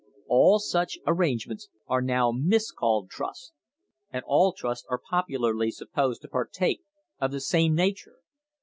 All 0.27 0.57
such 0.57 0.97
arrangements 1.05 1.69
are 1.85 2.01
now 2.01 2.31
miscalled 2.31 3.11
trusts, 3.11 3.53
and 4.11 4.23
all 4.25 4.51
trusts 4.51 4.87
are 4.89 4.97
popularly 4.97 5.69
supposed 5.69 6.23
to 6.23 6.27
partake 6.27 6.81
of 7.19 7.31
the 7.31 7.39
same 7.39 7.75
nature. 7.75 8.17